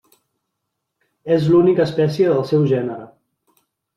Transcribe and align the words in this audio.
És 1.35 1.45
l'única 1.51 1.85
espècie 1.85 2.31
del 2.31 2.41
seu 2.53 2.65
gènere. 2.73 3.07